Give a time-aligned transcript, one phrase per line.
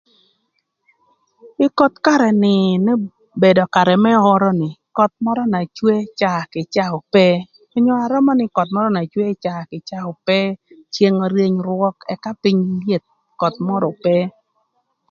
[1.65, 2.55] Ï koth karë ni
[3.37, 7.27] obedo karë më oro ni köth mörö na cwe caa kï caa ope
[7.77, 10.39] onyo römö nï köth mörö na cwe caa kï caa ope
[10.93, 13.07] ceng öryëny rwök ëka pïny lyeth
[13.41, 14.17] köth mörö ope.